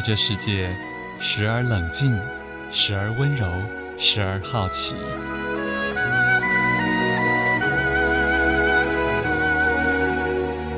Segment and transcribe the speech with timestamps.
[0.00, 0.70] 对这世界，
[1.20, 2.18] 时而冷静，
[2.72, 3.46] 时而温柔，
[3.98, 4.96] 时而好奇。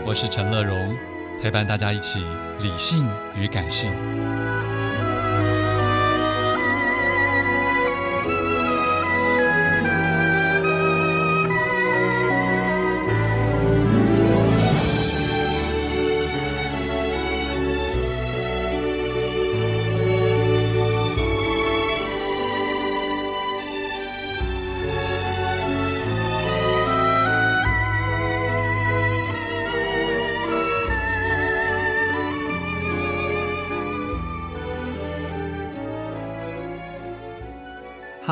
[0.04, 0.96] 我是陈乐荣，
[1.40, 2.26] 陪伴大家一起
[2.60, 3.92] 理性与感性。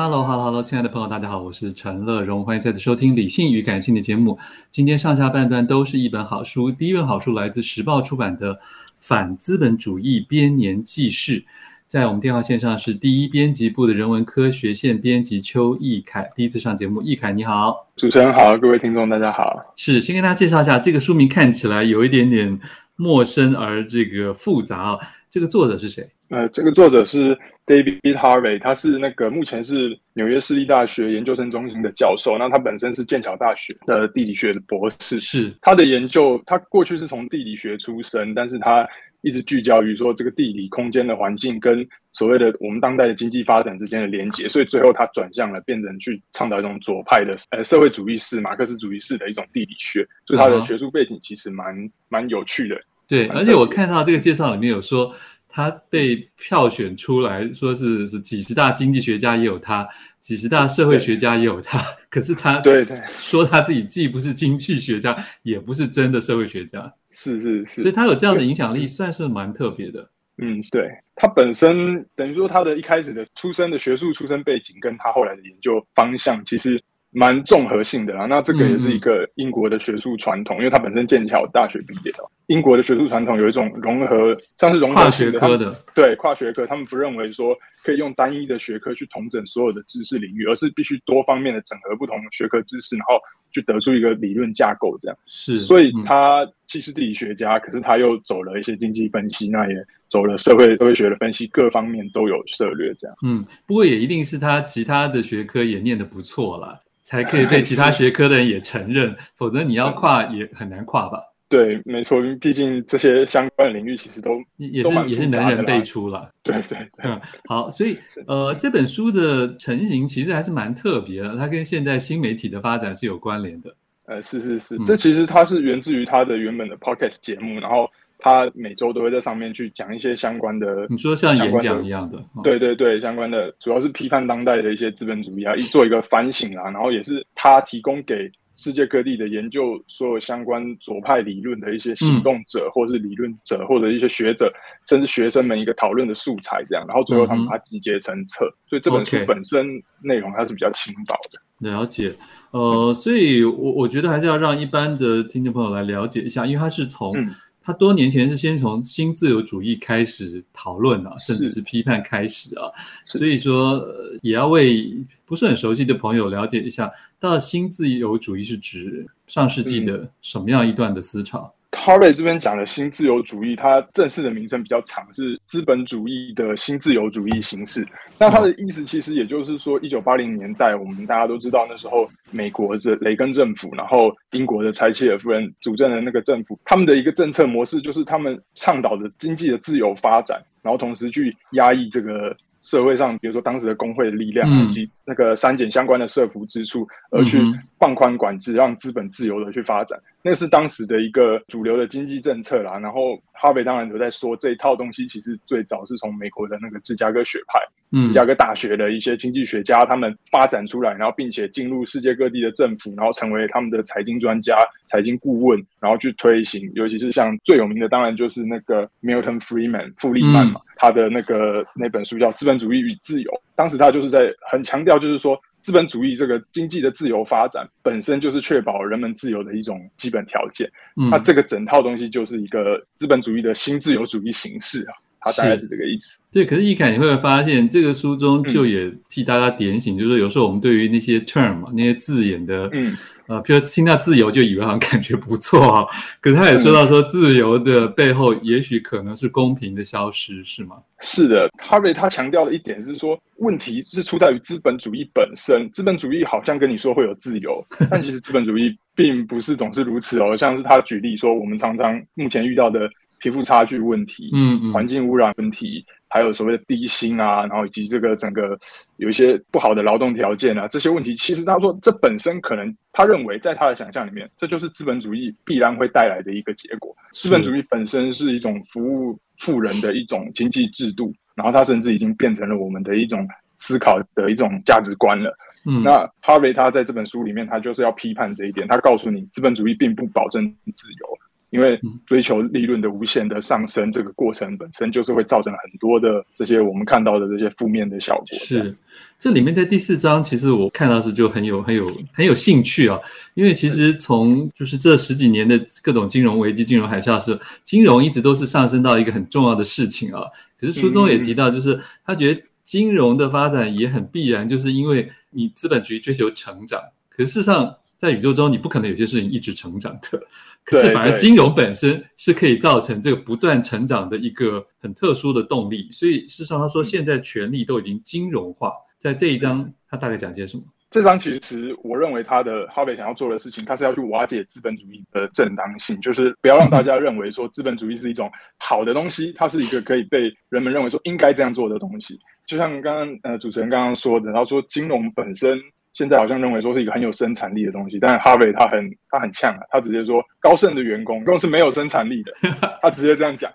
[0.03, 4.39] Hello，Hello，Hello，亲爱的朋友，大家好，我是陈乐荣，欢迎再次收听《理性与感性》的节目。
[4.71, 8.55] 今天上下半段都是一本好书，第一本好书来自时报出版的
[8.97, 11.41] 《反资本主义编年记事》。
[11.87, 19.71] 在我们电话线上是第一编辑部的人文科学线编辑邱义凯，第一次上节目，义凯你好，主持人好，各位听众大家好。
[19.75, 22.59] 是，先跟大家介绍一下，这个书名看起来有一点点
[22.95, 24.97] 陌生而这个复杂啊，
[25.31, 26.05] 这个作者是谁？
[26.27, 32.37] 呃，这个作者是 David Harvey，他是那个目前是纽约市立大学研究生中心的教授。
[32.37, 35.17] 那他本身是剑桥大学的地理学的博士。
[35.21, 38.85] 是他的研究，他过去是从地理学出身，但是他
[39.21, 44.49] 一直聚焦于说这个地理空间的环境跟所谓的我们当代的经济发展之间的连结。
[44.49, 50.05] 所以最后他转向了，变成去倡导一种左派的呃社会主义式、马克思主义式的一种地理学。
[50.25, 52.75] 所以他的学术背景其实蛮蛮有趣的。
[53.11, 55.13] 对，而且我看到这个介绍里面有说。
[55.53, 59.85] 他被票选出来说是 是几十大经济学家也有他，
[60.21, 61.77] 几十大社会学家也有他，
[62.09, 65.13] 可是他对对说他自己既不是经济学家，
[65.43, 70.09] 也不是真的社会学家，是是是，所以他有这样的影响力，算是蛮特别的。
[70.37, 76.81] 嗯，对，他本身等于说他的一开始的出生的学术出身背景，跟他后来的研究方向其实。
[77.13, 82.19] 蛮综合性的啦，那这个也是一个英国的学术传统，嗯、因为他本身剑桥大学毕业的。
[82.47, 93.15] 英国的学术传统有一种融合，像是融合跨学科的，对跨学科，他们不认为说可以用单一的学科去统整所有的知识领域，而是必须多方面的整合不同的学科知识，然后
[93.51, 94.97] 去得出一个理论架构。
[95.01, 99.75] 这样是，所以他既是地理学家，可是他又走了一些经济分析，那也
[100.09, 102.93] 走了社会社会学的分析，各方面都有涉略。
[102.97, 106.79] 这样，嗯，不过也一定是他其他的学科也念得不错啦。
[107.11, 111.21] 才可以被其他学科的人也承认，否则你要跨也很难跨吧？
[111.49, 116.31] 对，没错，毕竟这些相关的领域其实都也是也是能人辈出了。
[116.41, 123.75] 对对，对，嗯，好，所以呃，这本书的成型其实还是蛮特别的，它跟现在新媒体的发展是有关联的。
[124.05, 127.91] 呃，是是是，这其实它是源自于它的原本的 podcast 节目，然后。
[128.21, 144.53] 他每周都会在上面去讲一些相关的，你说像演讲一样的，对对对，相关的主要是批判当代的一些资本主义啊，一做一个反省啊，然后也是他提供给世界各地的研究所有相关左派理论的一些行动者，或是理论者，或者一些学者，
[144.87, 149.65] 甚至学生们一个讨论的素材，这样，然后最后他们把它集结成册，所以这本书本身
[150.03, 151.71] 内容它是比较轻薄的。
[151.71, 152.13] 了解，
[152.51, 157.15] 呃，所以我我觉得还是要让一般的听众朋友来了解一下，因为它是从。
[157.63, 162.71] 他多年前是先从新自由主义开始讨论啊，甚至是批判开始啊，
[163.05, 177.87] 所以说，呃，也要为不是很熟悉的朋友了解一下，到新自由主义是指上世纪的什么样一段的思潮？Harvey 这边讲的新自由主义，它正式的名称比较长，是资本主义的新自由主义形式。
[178.19, 192.35] 那它的意思其实也就是说，一九八零年代，我们大家都知道，那时候美国的雷根政府，然后英国的柴契尔夫人主政的那个政府，他们的一个政策模式就是他们倡导的经济的自由发展，然后同时去压抑这个。
[192.63, 197.37] 社会上，比如说当时的工会的力量，以及那个删减相关的社福支出，而去
[197.77, 202.79] 放宽管制，让资本自由的去发展，那是当时的一个主流的经济政策啦。
[202.79, 207.59] 然后哈维当然有在说，这一套东西其实最早是从美国的那个芝加哥学派
[208.05, 214.55] 芝加哥大学的一些经济学家，他们发展出来，然后并且进入世界各地的政府，然后成为他们的财经专家、
[214.87, 216.71] 财经顾问，然后去推行。
[216.73, 225.37] 尤其是像最有名的，当然就是那个 Milton Friedman 富利曼嘛，嗯、他的那个那本书叫《资本主义与自由》，当时他就是在很强调，就是说。
[225.63, 230.67] 资本主义这个经济的自由发展本身就是确保人们自由的一种基本条件。
[230.99, 236.19] 嗯，那这个整套东西就是一个资本主义的新自由主义形式啊，它大概是这个意思。
[236.31, 242.97] 对，可是易凯你会发现，这个书中就也替大家点醒，嗯、就是说有时候我们对于那些 term 那些字眼的，嗯。
[243.27, 245.87] 啊，比如听到自由就以为好像感觉不错啊，
[246.19, 250.75] 可是他也说到说自由的背后也许可能是公平的消失，是吗？
[250.99, 255.69] 是的，哈维他强调的一点是说，问题是出在于资本主义本身。
[255.71, 260.35] 资本主义好像跟你说会有自由，但其实资本主义并不是总是如此哦。
[260.35, 262.89] 像是他举例说，我们常常目前遇到的
[263.21, 265.85] 贫富差距问题，嗯，嗯，环境污染问题。
[266.13, 268.59] 还有所谓的低薪啊，然后以及这个整个
[268.97, 276.93] 有一些不好的劳动条件啊，这些问题，其实他说这本身可能他认为在他的想象里面，这就是资本主义必然会带来的一个结果。
[277.13, 283.25] 资本主义本身是一种服务富人的一种经济制度，然后它甚至已经变成了我们的一种
[283.55, 285.33] 思考的一种价值观了。
[285.65, 290.43] 嗯，那哈维他在这本书里面，他就是要批判这一点，他告诉你，资本主义并不保证
[290.73, 291.10] 自由。
[291.51, 298.25] 因为追求利润的无限的上升，这个过程本身就是会造成很多的这些我们看到的这些负面的效果。
[298.39, 298.73] 是，
[299.19, 302.97] 这里面在第四章，其实我看到是就很有很有很有兴趣啊，
[303.33, 310.23] 因为其实从就是这十几年的各种金融危机、金融海啸的时，金融一直都是上升到一个很重要的事情啊。
[310.57, 320.23] 可是书中也提到，就是他觉得金融的发展也很必然，就是因为你资本主义追求成长，可是事实上在宇宙中你不可能有些事情一直成长的。
[320.63, 325.89] 可是，反而金融本身是可以造成这个不断成长的一个很特殊的动力。
[325.91, 328.71] 所以，事实上，他说现在权力都已经金融化。
[328.99, 330.63] 在这一章，他大概讲些什么？
[330.91, 342.19] 这章其实，我认为他的哈维想要做的事情，他是要去瓦解资本主义的正当性，就是不要让大家认为说资本主义是一种好的东西，它是一个可以被人们认为说应该这样做的东西。
[342.45, 345.59] 就像刚刚呃主持人刚刚说的，他说金融本身。
[345.93, 352.31] 现在好像认为说是一个很有生产力的东西，但是哈维他很他很呛啊，他直接说高盛的员工根本是没有生产力的，
[352.81, 353.51] 他直接这样讲。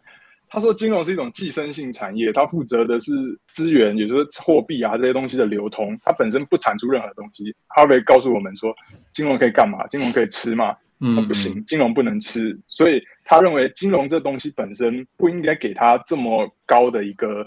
[0.48, 3.12] 他说金融是一种寄生性产业，他负责的是
[3.52, 7.52] 资源，也就是货币啊这些东西的流通，它本身不产出任何东西。
[7.66, 8.72] 哈维告诉我们说，
[9.12, 9.84] 金融可以干嘛？
[9.88, 10.74] 金融可以吃吗？
[11.00, 12.58] 嗯，不行，金融不能吃。
[12.66, 17.46] 所以他认为金融这东西本身不应该给他这么高的一个。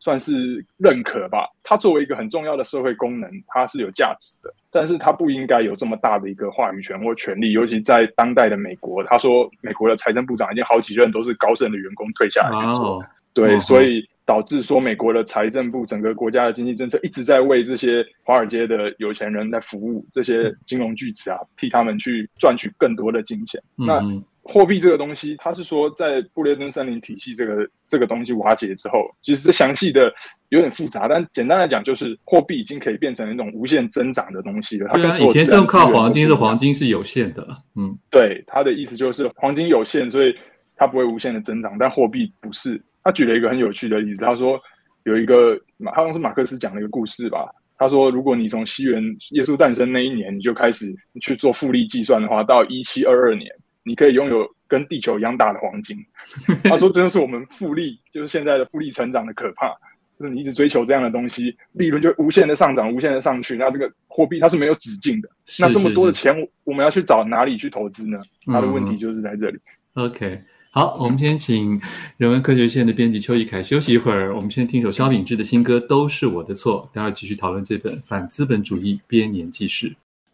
[0.00, 9.02] 算是认可吧，它作为一个很重要的社会功能，它是有价值的，但是它不应该有这么大的一个话语权或权利，尤其在当代的美国。
[9.02, 13.04] 他说，美国的财政部长已经好几任都是高盛的员工退下来去做，oh.
[13.34, 13.60] 对，oh.
[13.60, 23.58] 所以导致说美国的财政部整个国家的经济政策一直在为这些华尔街的有钱人在服务，这些金融巨子啊，替他们去赚取更多的金钱。
[23.76, 24.04] Mm hmm.
[24.12, 30.12] 那货币这个东西，它是说在布列顿森林体系这个这个东西瓦解之后，其实这详细的
[30.50, 34.90] 有点复杂，但简单来讲，就是货币已经可以变成一种无限增长的东西了。
[34.92, 37.46] 它跟以前是用靠黄金，是黄金是有限的。
[37.76, 40.34] 嗯，对，他的意思就是黄金有限，所以
[40.76, 42.78] 它不会无限的增长，但货币不是。
[43.08, 44.60] 他举了一个很有趣的例子，他说
[45.04, 47.48] 有一个马，好像是马克思讲了一个故事吧。
[47.78, 53.50] 他说，如果你从西元耶稣诞生那一年你就开始去做复利计算的话，到一七二二年。
[53.84, 55.96] 你可以拥有跟地球一样大的黄金。
[56.64, 59.74] 他说：“真的是我们复利，就是现在的复利成长的可怕，
[60.20, 63.56] 就是你一直追求这样的东西，利润就无限的上涨，无限的上去。
[63.56, 65.28] 那这个货币它是没有止境的。
[65.46, 68.18] 是是是，那这么多的钱，我们要去找哪里去投资呢？
[68.44, 69.58] 他的问题就是在这里。
[69.94, 70.42] 嗯、OK，
[70.78, 71.80] 好，我们先请
[72.18, 79.88] 人文科学线的编辑邱一凯休息一会儿，我们先听首萧秉治的新歌《都是我的错》，待会儿继续讨论这本《反资本主义编年记事》。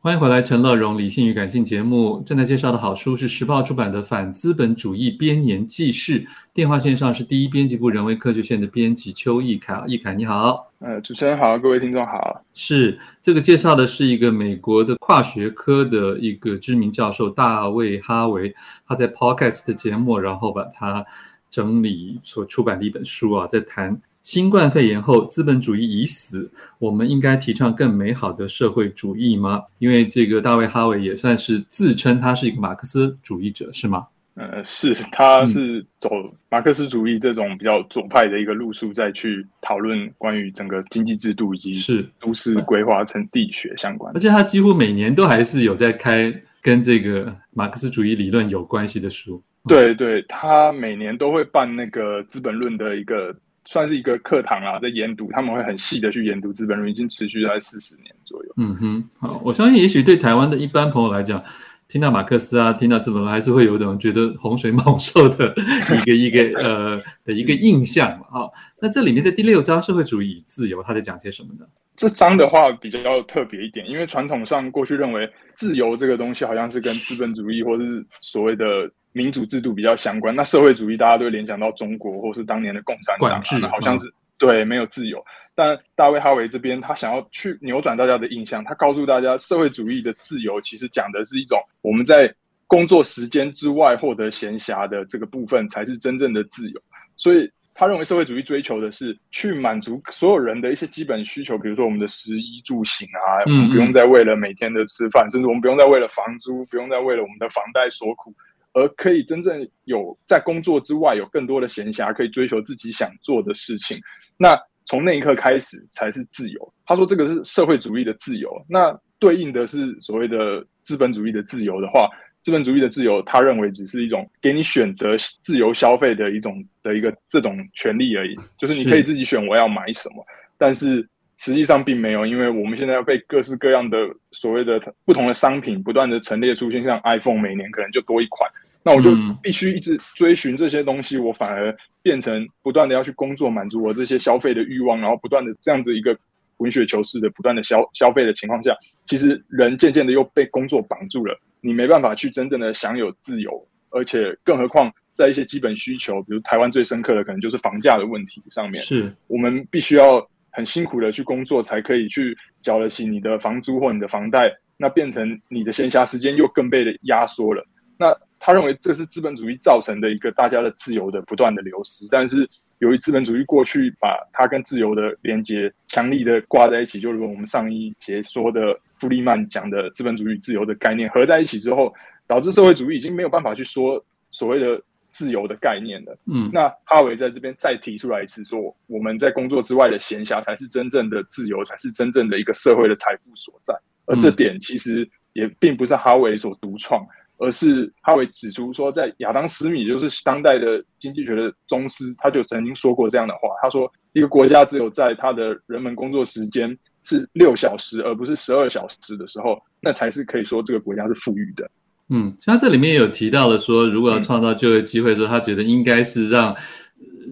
[0.04, 6.20] 欢迎回来，陈乐融理性与感性节目正在介绍的好书是时报出版的《反资本主义编年记事》。
[6.52, 10.70] 电话线上是第一编辑部人文科学线的编辑邱义凯，义凯你好。
[10.80, 12.44] 呃，主持人好，各位听众好。
[12.52, 18.54] 是这个介绍的是一个美国的跨学科的一个知名教授大卫哈维，
[18.86, 21.02] 他在 Podcast 的节目，然后把他
[21.50, 23.98] 整理所出版的一本书啊，在谈。
[24.24, 29.62] 新冠肺炎后，资本主义已死，我们应该提倡更美好的社会主义吗？
[29.78, 34.06] 因为这个大卫哈维也算是自称他是一个马克思主义者，是吗？
[34.36, 36.08] 呃，是，他是走
[36.48, 44.10] 马克思主义这种比较左派的一个路数，再去讨论关于整个经济制度以及是都市规划成地学相关。
[44.16, 49.40] 而且他几乎每年都还是有在开跟这个马克思主义理论有关系的书。
[49.68, 53.36] 对对，他每年都会办那个《资本论》的一个。
[53.66, 58.52] 算是一个课堂啊，在研读，他们会很细的去研读《资本论》，已经持续在四十年左右。
[58.56, 61.42] 嗯哼，好，我相信也许对台湾的一般朋友来讲，
[61.88, 65.54] 听到马克思啊，听到资本论，还是会有一种觉得洪水猛兽的
[65.96, 68.48] 一个一个呃的一个印象啊。
[68.80, 71.66] 那这里面的第六章社会主义与自由，他在讲些什么呢？
[71.96, 80.36] 这章的话比较特别一点，因为传统上过去认为自由这个东西好像是跟资本主义或是所谓的民主制度比较相关。
[80.36, 85.24] 那社会主义大家都会联想到中国或是当年的共产党，啊，好像是对没有自由。
[85.54, 92.30] 但大卫哈维这边他想要去扭转大家的印象，他告诉大家社会主义的自由其实讲的是一种我们在
[92.66, 96.80] 工作时间之外获得闲暇的这个部分才是真正的自由。
[97.16, 97.50] 所以。
[97.76, 108.32] 他认为社会主义追求的是去满足所有人的一些基本需求，比如说我们的食衣住行啊，我们不用再为了每天的吃饭，甚至我们不用再为了房租，不用再为了我们的房贷所苦，
[108.74, 113.98] 而可以真正有在工作之外有更多的闲暇，可以追求自己想做的事情。
[114.36, 114.54] 那
[114.84, 116.74] 从那一刻开始才是自由。
[116.84, 122.06] 他说这个是社会主义的自由，那对应的是所谓的资本主义的自由的话。
[122.42, 130.22] 资本主义的自由，他认为只是一种给你选择自由消费的一种的一个这种权利而已，就是你可以自己选我要买什么，
[130.58, 133.96] 但是实际上并没有，因为我们现在要被各式各样的
[134.32, 138.50] 所谓的不同的商品不断的陈列出现，像 iPhone 每年可能就多一款，
[138.84, 146.14] 那我就必须一直追寻这些东西，我反而变成不断的要去工作满足我这些消费的欲望，然后不断的这样子一个
[146.58, 148.76] 滚雪球式的不断的消消费的情况下，
[149.06, 151.34] 其实人渐渐的又被工作绑住了。
[151.62, 167.66] 你没办法去真正的享有自由，而且更何况在一些基本需求，比如台湾最深刻的可能就是房价的问题上面，是我们必须要很辛苦的去工作，才可以去缴得起你的房租或你的房贷，那变成你的闲暇时间又更被的压缩了。
[167.98, 172.48] 那他认为这是资本主义造成的一个大家的自由的不断的流失，但是
[172.78, 178.78] 由于资本主义过去把它跟自由的连接强力的挂在一起，就如我们上一节说的。
[178.96, 181.92] 弗利曼讲的资本主义自由的概念合在一起之后，
[182.26, 186.16] 导致社会主义已经没有办法去说所谓的自由的概念了。
[186.32, 193.74] 嗯，那哈维在这边再提出来一次，说我们在工作之外的闲暇才是真正的自由，才是真正的一个社会的财富所在。
[194.06, 197.04] 而这点其实也并不是哈维所独创，
[197.38, 203.40] 而是哈维指出说，在亚当·斯密，就是当代的经济学的宗师，他就曾经说过这样的话。
[203.60, 211.68] 他说，一个国家只有在他的人们工作时间是六小时，而不是十二小时的时候，那才是可以说这个国家是富裕的。
[212.08, 216.54] 嗯，像这里面有提到的说，如果要创造就业机会的时候，他觉得应该是让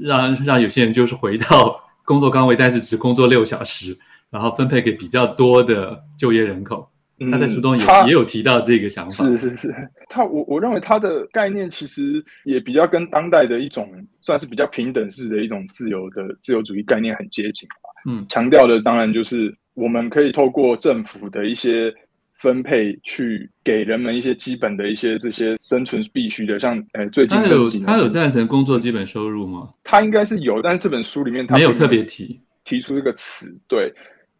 [0.01, 3.97] 让让有些人就是回到工作岗位，但是只工作六小时，
[4.31, 6.89] 然后分配给比较多的就业人口。
[7.31, 9.25] 他在书中也也有提到这个想法。
[9.25, 9.75] 是是是，
[10.09, 13.89] 他我我认为他的概念其实也比较跟当代的一种
[14.21, 18.11] 算是比较平等式的一种自由的自由主义概念很接近吧。
[18.11, 19.55] 嗯，强调的当然就是。
[19.75, 21.91] 我们可以透过政府的一些
[22.35, 29.71] 分配，去给人们一些基本的一些这些生存必须的，像呃，最近他有他有赞成工作基本收入吗？
[29.83, 33.91] 他应该是有，但是这本书里面他没有特别提提出这个词，对。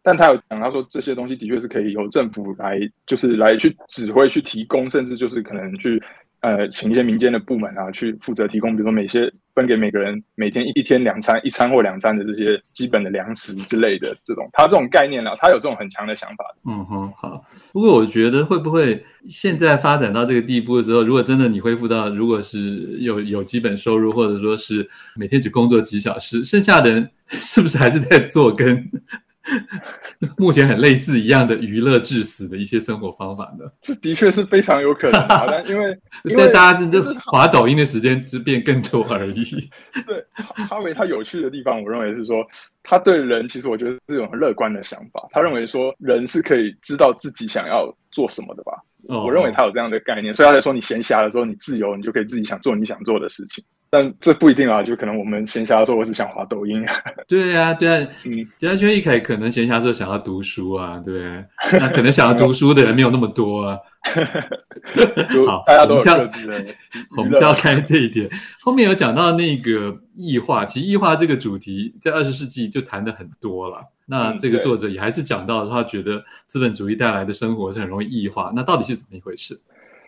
[0.03, 6.01] 但他有讲，他说这些东西的确是可以由政府来，就是来去指挥、去提供，甚至就是可能去。
[6.41, 16.43] 呃，请一些民间的部门啊，去负责提供，比如说每些分给每个人每天一天两餐，一餐或两餐的这些基本的粮食之类的这种，他这种概念呢，他有这种很强的想法。
[16.65, 17.41] 嗯哼，好。
[17.71, 22.59] 不过我觉得会不会现在发展到这个地步的时候，如果真的你恢复到，如果是
[22.99, 28.91] 有有基本收入，或者说是每天只工作几小时，剩下的人 是不是还是在做跟？
[30.37, 33.65] 目前很类似一样的娱乐致死的一些生活方法呢？
[33.81, 39.69] 这的确是非常有可能的，但因为 因为大家真的滑抖音的时间只变更多而已。
[40.07, 40.23] 对，
[40.67, 42.45] 哈维他有趣的地方，我认为是说，
[42.83, 45.27] 他对人其实我觉得是一种很乐观的想法。
[45.31, 48.73] 他认为说，人是可以知道自己想要做什么的吧？
[49.09, 53.61] 哦，我认为他有这样的概念，所以他在说，你闲暇的时候，你自由，你就可以自己想做你想做的事情。
[53.93, 56.83] 但这不一定啊，就可能我们闲暇的时候，我只想滑抖音。
[57.29, 61.45] 对啊，对啊，嗯，对啊，就一开始可能闲暇的时候想要读书啊，对？
[61.73, 63.77] 那可能想要读书的人没有那么多啊。
[65.45, 65.63] 好。
[67.15, 68.27] 我们跳开这一点，
[68.63, 73.77] 后面有讲到那个异化，其实异化这个主题在二十世纪就谈的很多了。
[74.07, 78.51] 那这个作者也还是讲到他觉得资本主义带来的生活是很容易异化。
[78.55, 79.61] 那到底是怎么一回事？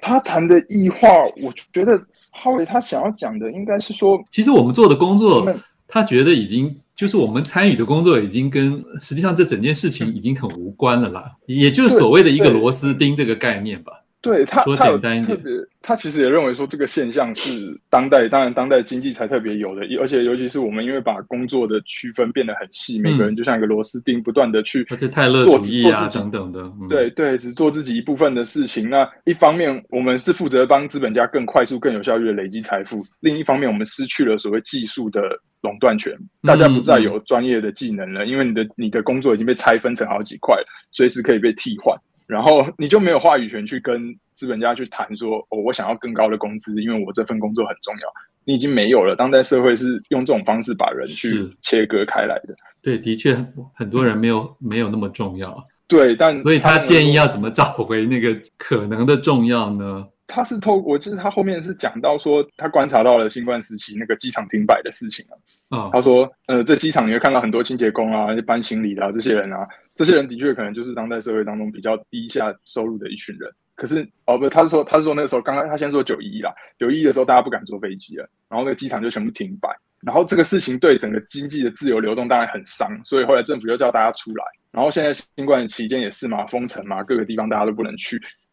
[0.06, 1.10] 他谈的异化，
[1.42, 5.52] 我觉得哈维他想要讲的应该是说，其实我们做的工作，
[5.88, 13.94] 他觉得已经就是我们参与的工作已经跟实际上这整件事情已经很无关了啦，也就是所谓的一个螺丝钉这个概念吧。
[14.26, 15.38] 对他，说简单一点，
[15.84, 28.90] 他，他其实也认为说这个现象是当代，当然当代经济才特别有的，而且尤其是我们因为把工作的区分变得很细，嗯、每个人就像一个螺丝钉，不断的去做，而且泰勒主义啊等等的，嗯、对对，只做自己一部分的事情。
[28.90, 40.56] 那一方面，我们是负责帮资本家更快速、更有效率的累积财富；另一方面，我们失去了所谓技术的垄断权，大家不再有专业的技能了，嗯、因为你的你的工作已经被拆分成好几块，
[40.90, 41.96] 随时可以被替换。
[42.28, 48.02] 然后你就没有话语权去跟资本家去谈说，哦，我想要更高的工资，因为我这份工作很重要。
[48.48, 49.16] 你已经没有了。
[49.16, 52.56] 当代社会是用这种方式把人去切割开来的。
[52.82, 53.36] 对，的确，
[53.74, 55.68] 很多人没有没有那么重要。
[55.88, 60.06] 对，但所以他建议要怎么找回那个可能的重要呢？
[60.28, 65.34] 他是透过，就是他后面是讲到说，他观察到了新冠时期那个机场停摆的事情啊。
[65.70, 73.52] 哦、他说，呃，这机场你会看到很多清洁工啊，搬行李的、啊、这些人啊，这些人的确可能就是当代社会当中比较低下收入的一群人。
[73.76, 79.70] 可是，哦不，他是说，他是说那个时候刚刚他先说九一一啦，九一一的时候大家不敢坐飞机了，然后那个机场就全部停摆，
[80.02, 88.45] 然后这个事情对整个经济的自由流动当然很伤，所以后来政府又叫大家出来，然后现在新冠期间也是嘛，封城嘛，各个地方大家都不能去，那。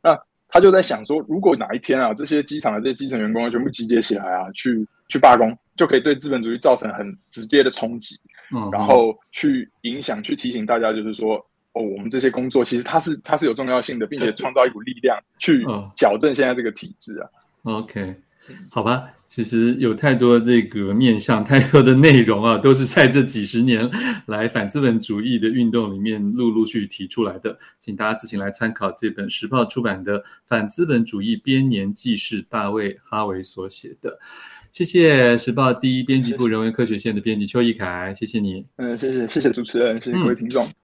[0.53, 8.15] 他就在想说，如果哪一天啊，这些机场的这些基层员工全部集结起来啊，去去罢工，就可以对资本主义造成很直接的冲击，
[8.55, 11.37] 嗯，然后去影响、去提醒大家，就是说，
[11.73, 15.65] 哦，我们这些工作其实它是它是有重要性的，并且创造一股力量去
[15.97, 17.29] 矫正现在这个体制啊。
[17.63, 18.15] OK。
[18.69, 23.89] 好吧，其实有太多这个面向，太多的内容啊，都是在这几十年
[24.27, 34.19] 来反资本主义的运动里面陆陆续续提出来的，请大家自行来参考这本时报出版的《反资本主义编年记事》，大卫·哈维所写的。
[34.73, 38.65] 谢谢时报第一编辑部人文科学线的编辑邱义凯，谢谢你。
[38.77, 40.65] 嗯，谢谢谢谢主持人，谢谢各位听众。
[40.65, 40.73] 嗯